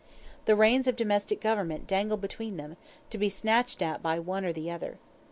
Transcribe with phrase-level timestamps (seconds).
[0.45, 2.75] The reins of domestic government dangle between them,
[3.11, 4.97] to be snatched at by one or the other.